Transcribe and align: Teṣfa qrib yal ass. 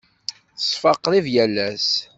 Teṣfa 0.59 0.93
qrib 1.03 1.25
yal 1.35 1.55
ass. 1.69 1.89